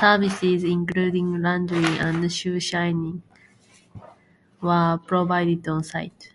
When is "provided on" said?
5.06-5.84